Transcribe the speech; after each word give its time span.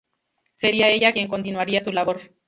Sería 0.51 0.89
ella 0.89 1.11
quien 1.13 1.27
continuaría 1.27 1.79
su 1.79 1.91
labor. 1.91 2.21